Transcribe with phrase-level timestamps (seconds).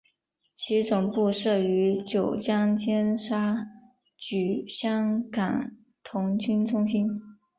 [0.55, 3.67] 其总部设于九龙尖沙
[4.17, 7.07] 咀香港童军中心。